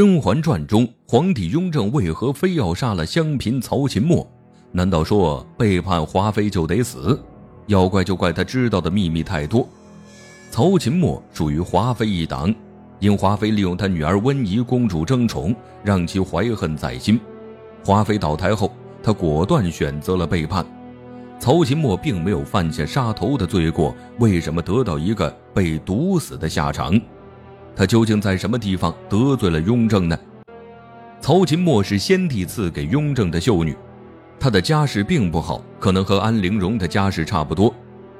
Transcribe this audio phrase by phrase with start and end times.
[0.02, 4.26] 《甄嬛传》中，皇帝雍正为何非要杀了香嫔曹琴墨？
[4.72, 7.20] 难道说背叛华妃就得死？
[7.66, 9.68] 要怪就怪他知道的秘密太多。
[10.50, 12.50] 曹琴墨属于华妃一党，
[12.98, 17.20] 因华妃利用他女儿温宜公主争宠，让其怀恨在心。
[17.84, 18.72] 华妃倒台后，
[19.02, 20.64] 他果断选择了背叛。
[21.38, 26.98] 曹琴墨并没有犯下杀头的罪过，为什么得到一个被毒死的下场？
[27.74, 30.18] 他究竟在什么地方得罪了雍正呢？
[31.20, 33.76] 曹琴墨是先帝赐给雍正的秀女，
[34.38, 37.74] 她的家世并不好，可能和安陵容的家世差不多，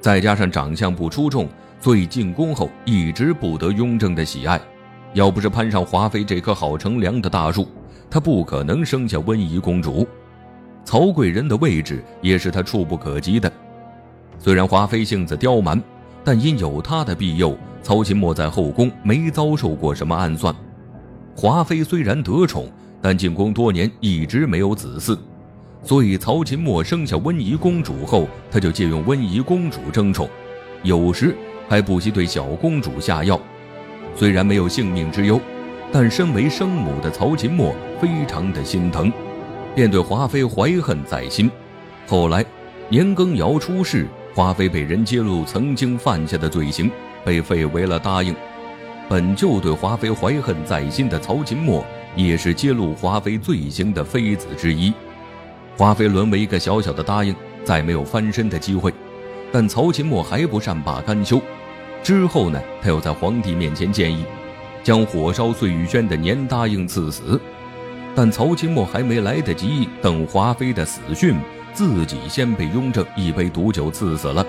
[0.00, 1.48] 再加上长相不出众，
[1.80, 4.60] 所以进宫后一直不得雍正的喜爱。
[5.12, 7.68] 要不是攀上华妃这棵好乘凉的大树，
[8.08, 10.06] 她不可能生下温宜公主。
[10.84, 13.50] 曹贵人的位置也是他触不可及的。
[14.38, 15.82] 虽然华妃性子刁蛮，
[16.22, 17.58] 但因有她的庇佑。
[17.84, 20.54] 曹琴墨在后宫没遭受过什么暗算，
[21.36, 22.66] 华妃虽然得宠，
[23.02, 25.18] 但进宫多年一直没有子嗣，
[25.82, 30.26] 所以曹琴墨生下温宜公主后，他就借用温宜公主争宠，
[30.82, 31.36] 有时
[31.68, 33.38] 还不惜对小公主下药。
[34.16, 35.38] 虽然没有性命之忧，
[35.92, 39.12] 但身为生母的曹琴墨非常的心疼，
[39.74, 41.50] 便对华妃怀恨在心。
[42.06, 42.42] 后来
[42.88, 46.90] 年羹尧出事，华妃被人揭露曾经犯下的罪行。
[47.24, 48.34] 被废为了答应，
[49.08, 54.92] 本就对华妃怀恨在心的曹琴墨，也是揭露华妃罪行的妃子之一。
[55.76, 58.92] 华妃沦为一个小小的答应，再没有翻身的机会。
[59.50, 61.40] 但曹琴墨还不善罢甘休，
[62.02, 64.24] 之后呢，他又在皇帝面前建议，
[64.82, 67.40] 将火烧碎玉轩的年答应赐死。
[68.14, 71.36] 但曹琴墨还没来得及等华妃的死讯，
[71.72, 74.46] 自己先被雍正一杯毒酒赐死了。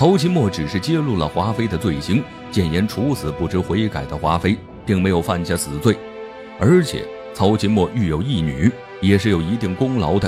[0.00, 5.94] 曹琴墨只是揭露了华妃的罪行，谏言处死不知悔改的华妃，并没有犯下死罪。
[6.58, 10.26] 而且曹琴墨育有一女，也是有一定功劳的。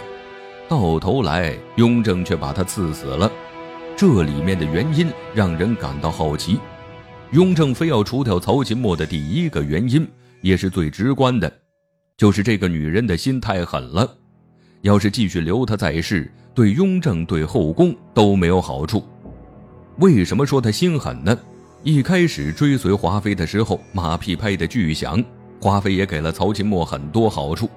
[0.68, 3.32] 到头来，雍正却把他赐死了，
[3.96, 6.60] 这里面的原因让人感到好奇。
[7.30, 10.06] 雍正非要除掉曹琴墨的第一个原因，
[10.42, 11.50] 也是最直观的，
[12.18, 14.06] 就是这个女人的心太狠了。
[14.82, 19.02] 要是继续留她在世，对雍正、对后宫都没有好处。
[19.98, 21.38] 为什么说他心狠呢？
[21.82, 25.22] 一开始追随华妃的时候，马屁拍得巨响，
[25.60, 27.68] 华妃也给了曹琴墨很多好处。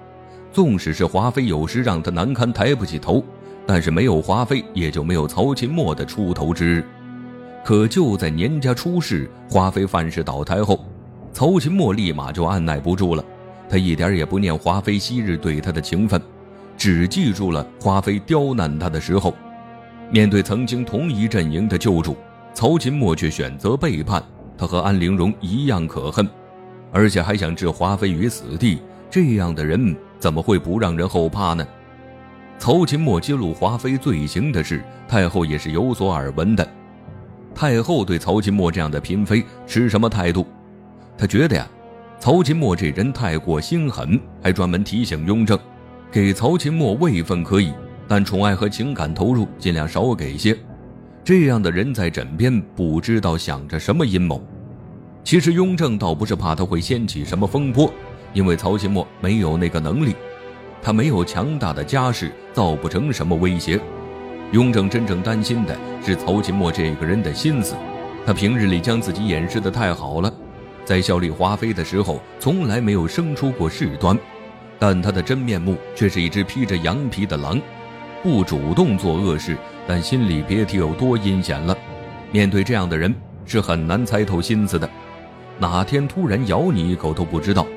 [0.54, 3.22] 纵使是华妃有时让他难堪，抬不起头，
[3.66, 6.86] 但是没有华妃，也就没有曹琴墨的出头之日。
[7.66, 10.86] 可就在年家出事，华妃范氏倒台后，
[11.34, 13.26] 曹琴墨立马就按耐不住了。
[13.68, 16.22] 他一点也不念华妃昔日对他的情分，
[16.78, 19.34] 只记住了华妃刁难他的时候。
[20.12, 22.16] 面对曾经同一阵营的救主，
[22.54, 24.24] 曹琴墨却选择背叛。
[24.58, 26.26] 他和安陵容一样可恨，
[26.92, 28.80] 而且还想置华妃于死地。
[29.10, 31.68] 这样的人怎么会不让人后怕呢？
[32.58, 36.66] 曹琴墨揭露华妃罪行的事，太后也是有所耳闻的。
[37.54, 40.46] 太后对曹琴墨这样的嫔妃持什么态度？
[41.18, 41.68] 她觉得呀，
[42.18, 45.60] 曹琴墨这人太过心狠，还专门提醒雍正，
[46.10, 47.74] 给曹琴墨位分可以。
[48.08, 50.58] 但宠爱和情感投入尽量少给些，
[51.24, 54.44] 这样的人在枕边不知道想着什么阴谋。
[55.24, 57.92] 其实雍正倒不是怕他会掀起什么风波，
[58.32, 60.16] 因为曹琴墨没有那个能力，
[60.84, 63.80] 他没有强大的家世，造不成什么威胁。
[64.52, 67.76] 雍正真正担心的是曹琴墨这个人的心思，
[68.24, 70.32] 他平日里将自己掩饰的太好了，
[70.86, 74.16] 在效力华妃的时候从来没有生出过事端，
[74.78, 77.60] 但他的真面目却是一只披着羊皮的狼。
[78.26, 79.56] 不主动做恶事，
[79.88, 81.78] 但心里别提有多阴险了。
[82.32, 83.14] 面对这样的人，
[83.46, 84.90] 是很难猜透心思的。
[85.60, 87.68] 哪天突然咬你一口都不知道。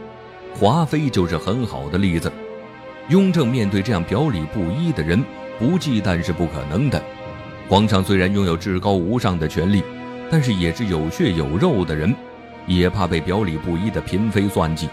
[0.58, 2.32] 华妃就是很好的例子。
[3.10, 5.22] 雍正面对这样表里不一的人，
[5.58, 6.98] 不忌惮是不可能的。
[7.68, 9.82] 皇上虽然拥有至高无上的权力，
[10.30, 12.14] 但是也是有血有肉的人，
[12.66, 14.88] 也怕被表里不一的嫔妃算计，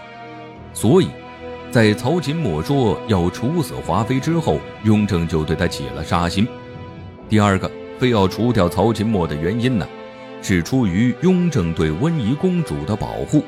[0.74, 1.08] 所以。
[1.76, 6.48] 在曹琴墨说要处死华妃之后，雍正就对他起了杀心。
[7.28, 9.86] 第二个非要除掉曹琴墨的原因呢，
[10.40, 13.44] 是出于雍正对温宜公主的保护，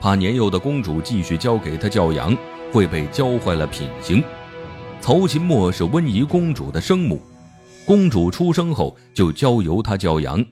[0.00, 2.34] 怕年幼的公主继续交给他教养
[2.72, 4.24] 会被教坏了品行。
[5.02, 7.20] 曹琴墨是温宜公主的生母，
[7.84, 10.42] 公主出生后就交由她教养。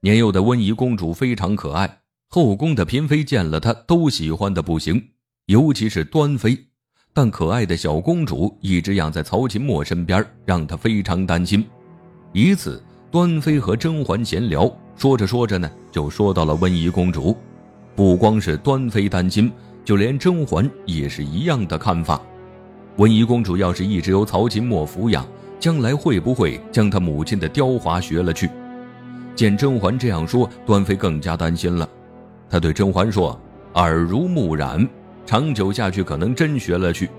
[0.00, 5.00] 年幼的温宜公主非常可爱，后宫的嫔妃见了她都喜欢的不行。
[5.48, 6.58] 尤其是端妃，
[7.14, 11.64] 但可爱的小公主一直养在曹琴墨身边，让他非常担心。
[12.34, 17.34] 一次，端妃和甄嬛闲聊，说着说着呢，就说到了温宜公主。
[17.96, 19.50] 不光是端妃担心，
[19.82, 22.20] 就连甄嬛也是一样的看法。
[22.98, 25.26] 温宜公主要是一直由曹琴墨抚养，
[25.58, 28.50] 将来会不会将她母亲的雕华学了去？
[29.34, 31.88] 见甄嬛这样说，端妃更加担心了。
[32.50, 33.40] 她对甄嬛说
[33.76, 34.86] ：“耳濡目染，
[35.28, 37.10] 长久下去可能真学了去。”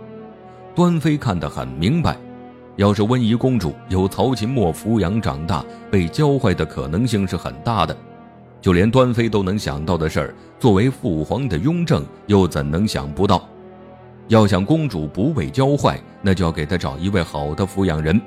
[0.73, 2.17] 端妃看得很明白，
[2.75, 7.95] 要是温宜公主由曹琴墨抚养长大，被教坏的可能性是很大的。
[8.59, 13.47] 就连端妃都能想到的事儿，作为父皇的雍正又怎能想不到？
[14.27, 18.19] 要想公主不被教坏，那就要给她找一位好的抚养人。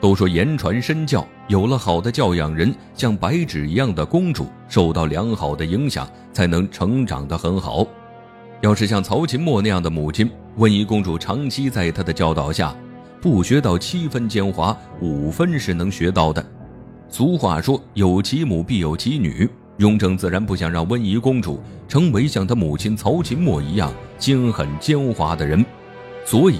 [0.00, 7.84] 都说言传身教，有了好的教养人，像白纸一样的公主，受到良好的影响，才能成长得很好。
[8.60, 12.74] 要是像曹琴墨那样的母亲，温宜公主长期在她的教导下，
[13.20, 16.44] 不学到七分奸猾，五分是能学到的。
[17.08, 25.64] 俗话说：“有其母必有其女。”雍正自然不想让温宜公主成为像他母亲曹琴墨一样心狠奸猾的人，
[26.24, 26.58] 所以，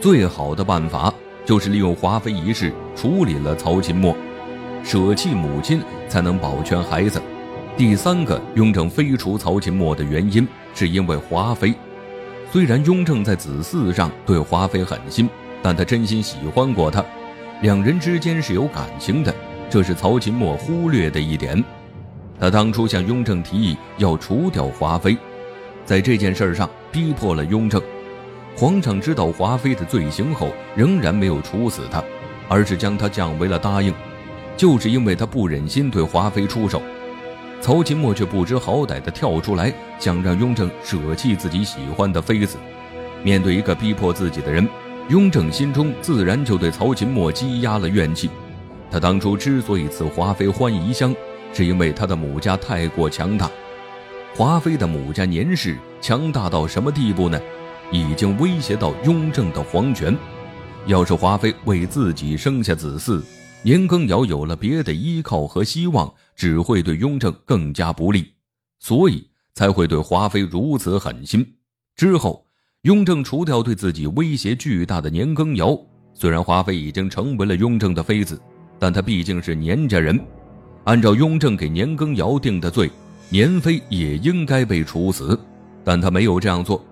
[0.00, 1.12] 最好的办法
[1.44, 4.16] 就是利用华妃一事处理了曹琴墨，
[4.84, 7.20] 舍弃母亲才能保全孩子。
[7.80, 11.72] 第三个，雍正废除曹琴墨的原因是因为华妃。
[12.52, 15.26] 虽然雍正在子嗣上对华妃狠心，
[15.62, 17.02] 但他真心喜欢过她，
[17.62, 19.34] 两人之间是有感情的，
[19.70, 21.64] 这是曹琴墨忽略的一点。
[22.38, 25.16] 他当初向雍正提议要除掉华妃，
[25.86, 27.80] 在这件事上逼迫了雍正。
[28.54, 32.04] 皇上知道华妃的罪行后，仍然没有处死她，
[32.46, 33.90] 而是将她降为了答应，
[34.54, 36.82] 就是因为他不忍心对华妃出手。
[37.60, 42.56] 曹琴墨却不知好歹的跳出来，想让雍正舍弃自己喜欢的妃子。
[43.22, 44.66] 面对一个逼迫自己的人，
[45.08, 48.30] 雍正心中自然就对曹琴墨积压了怨气。
[48.90, 51.14] 他当初之所以赐华妃欢宜香。
[51.52, 53.50] 是因为他的母家太过强大，
[54.36, 57.40] 华妃的母家年氏强大到什么地步呢？
[57.90, 60.16] 已经威胁到雍正的皇权。
[60.86, 63.20] 要是华妃为自己生下子嗣，
[63.62, 68.32] 年羹尧有了别的依靠和希望，只会对雍正更加不利，
[68.78, 71.46] 所以才会对华妃如此狠心。
[71.94, 72.46] 之后，
[72.82, 75.78] 雍正除掉对自己威胁巨大的年羹尧，
[76.14, 78.40] 虽然华妃已经成为了雍正的妃子，
[78.78, 80.18] 但她毕竟是年家人。
[80.84, 82.90] 按照雍正给年羹尧定的罪，
[83.28, 85.38] 年妃也应该被处死，
[85.84, 86.82] 但他没有这样做，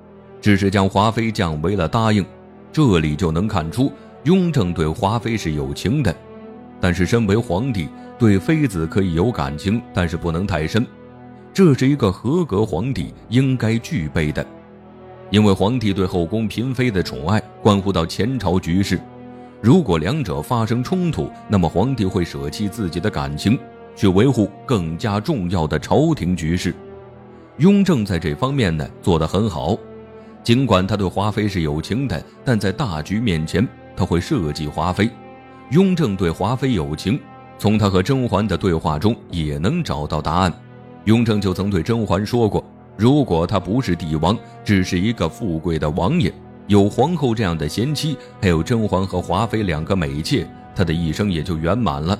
[0.42, 2.22] 只是将华妃降为了答应。
[2.70, 3.90] 这里就能看出
[4.24, 6.14] 雍正对华妃是有情的，
[6.80, 7.88] 但是身为皇帝，
[8.18, 10.86] 对妃子可以有感情，但是不能太深，
[11.52, 14.44] 这是一个合格皇帝应该具备的。
[15.30, 19.00] 因为皇帝对后宫嫔妃的宠爱关乎到前朝局势，
[19.60, 23.58] 如果两者发生冲突，那么皇帝会舍弃自己的感情。
[23.96, 26.72] 去维护更加重要的朝廷局势，
[27.56, 29.76] 雍正在这方面呢做得很好。
[30.44, 33.66] 尽管他对华妃是有情的，但在大局面前，
[33.96, 35.10] 他会设计华妃。
[35.70, 37.20] 雍正对华妃有情，
[37.58, 40.50] 从他和甄嬛的对话中也能找到答案。
[41.04, 42.64] 雍正就曾对甄嬛说过
[42.96, 44.34] ：“如果他不是帝王，
[44.64, 46.32] 只是一个富贵的王爷，
[46.68, 52.18] 有皇后这样的贤妻，还有甄嬛和华妃两个美妾，他的一生也就圆满了。”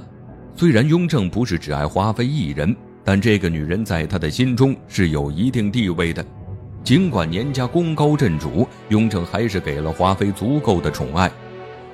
[0.54, 6.22] 虽然雍正不是只爱华妃一人，但这个女人在他的心中是有一定地位的。
[6.84, 11.30] 尽管年家功高震主，雍正还是给了华妃足够的宠爱。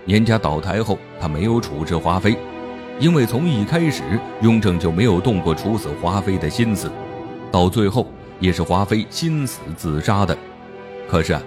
[0.06, 2.36] 年家倒台后，他没有处置华妃，
[2.98, 4.02] 因为从一开始，
[4.42, 6.90] 雍正就没有动过处死华妃的心思。
[7.50, 8.06] 到最后，
[8.38, 10.36] 也是华妃心死自杀的。
[11.08, 11.38] 可是，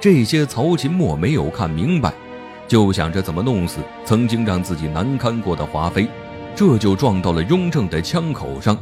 [0.00, 2.12] 这些曹琴墨没有看明白，
[2.68, 6.06] 就想着怎么弄死曾经让自己难堪过的华妃。
[6.54, 8.76] 这就撞到了雍正的枪口上。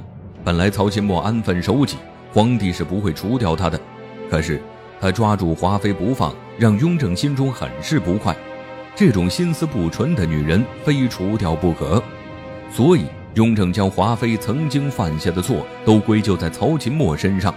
[0.45, 1.97] 本来曹琴墨安分守己，
[2.33, 3.81] 皇帝是不会除掉他的。
[4.29, 4.61] 可是
[5.01, 8.37] 他抓住华妃不放，让雍正心中很是不快。
[8.95, 12.03] 这种心思不纯的女人，非除掉不可。
[12.71, 17.55] 所以雍正将华妃曾经犯下的错都归咎在曹琴墨身上。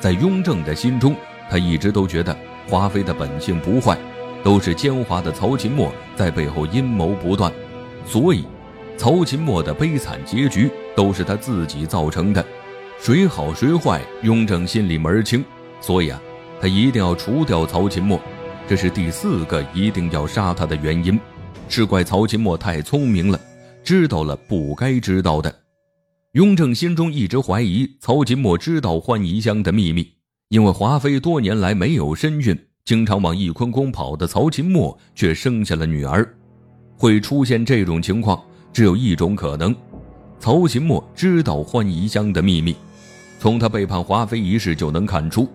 [0.00, 1.14] 在雍正的心中，
[1.50, 2.36] 他一直都觉得
[2.68, 3.96] 华妃的本性不坏，
[4.42, 7.52] 都是奸猾的曹琴墨在背后阴谋不断。
[8.06, 8.44] 所以。
[8.98, 12.42] 曹琴墨的悲惨结局都是他自己造成的，
[12.98, 15.44] 谁好谁坏，雍正心里门儿清，
[15.82, 16.18] 所以啊，
[16.62, 18.18] 他一定要除掉曹琴墨，
[18.68, 21.18] 这是第四个一定要杀他的原因。
[21.68, 23.40] 是怪曹琴墨太聪明了，
[23.84, 25.54] 知道了不该知道的。
[26.32, 30.06] 雍正心中一直怀疑曹琴墨知道欢宜香的秘密，
[30.48, 36.28] 因为华妃多年来没有身孕，经常往翊坤宫跑的曹琴墨却生下了女儿，
[36.96, 38.42] 会出现这种情况。
[38.72, 39.74] 只有一种可能，
[40.38, 42.76] 曹琴墨知道欢宜香的秘密。
[43.38, 45.48] 从他背叛华妃一事就能看出，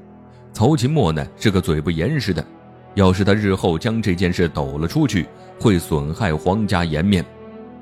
[0.54, 2.44] 曹琴墨呢是个嘴不严实的，
[2.94, 5.26] 要是他日后将这件事抖了出去，
[5.60, 7.26] 会损害皇家颜面。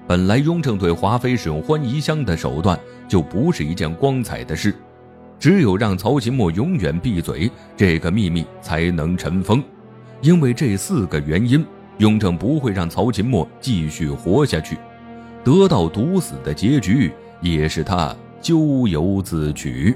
[0.07, 4.73] 本来雍正对华妃使用欢宜香的手段就不是一件光彩的事，
[5.39, 9.63] 只有让曹琴墨永远闭嘴，这个秘密才能尘封。
[10.21, 11.65] 因为这四个原因，
[11.99, 14.77] 雍正不会让曹琴墨继续活下去，
[15.43, 19.95] 得到毒死的结局也是他咎由自取。